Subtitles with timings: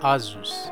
[0.00, 0.70] Asus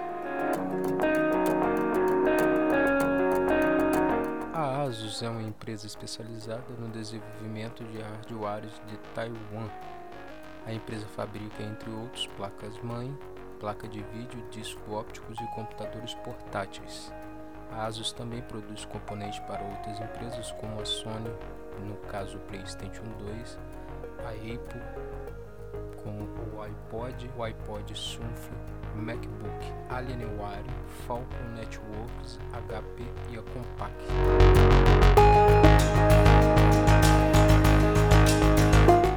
[4.52, 9.68] A Asus é uma empresa especializada no desenvolvimento de hardwares de Taiwan.
[10.64, 13.12] A empresa fabrica, entre outros, placas-mãe,
[13.59, 17.12] placa de vídeo, discos ópticos e computadores portáteis.
[17.72, 21.34] A Asus também produz componentes para outras empresas como a Sony,
[21.84, 23.59] no caso o PlayStation 2,
[24.25, 25.43] a Apple
[26.02, 28.50] com o iPod, o iPod Sunf,
[28.94, 30.64] MacBook, Alienware,
[31.07, 33.92] Falcon Networks, HP e a Compaq.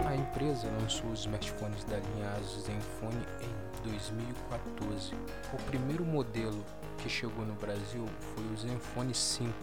[0.05, 5.13] A empresa lançou os smartphones da linha Asus Zenfone em 2014.
[5.53, 6.63] O primeiro modelo
[6.97, 9.53] que chegou no Brasil foi o Zenfone 5,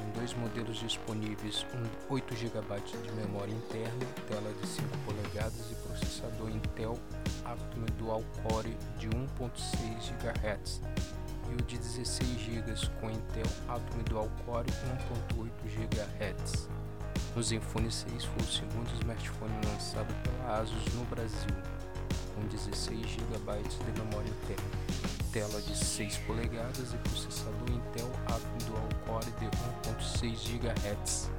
[0.00, 2.60] em dois modelos disponíveis, um 8 GB
[3.02, 6.98] de memória interna, tela de 5 polegadas e processador Intel
[7.44, 10.80] Atom Dual Core de 1.6 GHz
[11.50, 14.70] e o de 16 GB com Intel Atom Dual Core
[15.36, 16.68] 1.8 GHz.
[17.36, 21.56] O Zenfone 6 foi o segundo smartphone lançado pela Asus no Brasil,
[22.34, 28.88] com 16 GB de memória interna tela de 6 polegadas e processador Intel Atom Dual
[29.06, 29.46] Core de
[29.92, 31.37] 1.6 GHz.